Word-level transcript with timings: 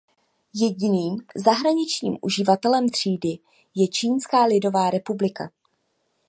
Jediným 0.53 1.17
zahraničním 1.35 2.17
uživatelem 2.21 2.89
třídy 2.89 3.37
je 3.75 3.87
Čínská 3.87 4.43
lidová 4.45 4.89
republika. 4.89 5.51